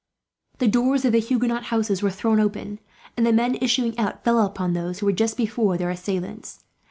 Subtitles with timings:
[0.57, 2.79] The doors of the Huguenot houses were thrown open
[3.15, 6.63] and the men, issuing out, fell upon those who were, just before, their assailants.